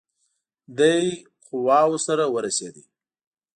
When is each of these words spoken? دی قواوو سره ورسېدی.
دی 0.77 1.03
قواوو 1.47 1.97
سره 2.07 2.25
ورسېدی. 2.33 2.83